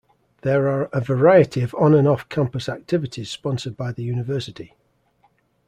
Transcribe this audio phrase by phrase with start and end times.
[0.41, 4.75] There are a variety of on- and off-campus activities sponsored by the university.